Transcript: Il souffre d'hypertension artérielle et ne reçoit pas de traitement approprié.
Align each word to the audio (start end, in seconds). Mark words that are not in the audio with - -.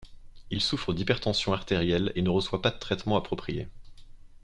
Il 0.49 0.61
souffre 0.61 0.93
d'hypertension 0.95 1.53
artérielle 1.53 2.11
et 2.15 2.23
ne 2.23 2.29
reçoit 2.31 2.59
pas 2.63 2.71
de 2.71 2.79
traitement 2.79 3.17
approprié. 3.17 3.67